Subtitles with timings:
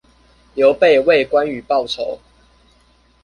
[0.55, 2.17] 劉備為關羽報仇